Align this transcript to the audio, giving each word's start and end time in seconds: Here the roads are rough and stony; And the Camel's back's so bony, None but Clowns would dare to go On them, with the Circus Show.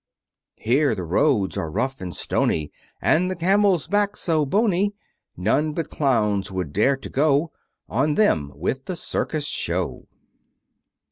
Here 0.57 0.95
the 0.95 1.03
roads 1.03 1.55
are 1.57 1.69
rough 1.69 2.01
and 2.01 2.11
stony; 2.15 2.71
And 3.03 3.29
the 3.29 3.35
Camel's 3.35 3.85
back's 3.85 4.19
so 4.21 4.47
bony, 4.47 4.95
None 5.37 5.73
but 5.73 5.91
Clowns 5.91 6.51
would 6.51 6.73
dare 6.73 6.97
to 6.97 7.07
go 7.07 7.51
On 7.87 8.15
them, 8.15 8.51
with 8.55 8.85
the 8.85 8.95
Circus 8.95 9.45
Show. 9.45 10.07